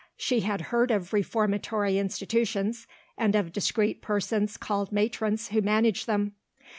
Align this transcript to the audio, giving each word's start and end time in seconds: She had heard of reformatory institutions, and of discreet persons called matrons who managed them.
She 0.17 0.39
had 0.39 0.61
heard 0.73 0.89
of 0.89 1.13
reformatory 1.13 1.99
institutions, 1.99 2.87
and 3.19 3.35
of 3.35 3.53
discreet 3.53 4.01
persons 4.01 4.57
called 4.57 4.91
matrons 4.91 5.49
who 5.49 5.61
managed 5.61 6.07
them. 6.07 6.33